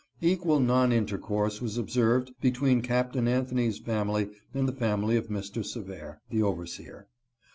Equal 0.21 0.59
non 0.59 0.91
intercourse 0.91 1.61
was 1.61 1.77
observed 1.77 2.31
between 2.41 2.81
Captain 2.81 3.27
Anthony's 3.27 3.77
fam 3.77 4.09
ily 4.09 4.31
and 4.51 4.67
the 4.67 4.71
family 4.73 5.15
of 5.15 5.27
Mr. 5.27 5.63
Seveir, 5.63 6.17
the 6.31 6.41
overseer. 6.41 7.05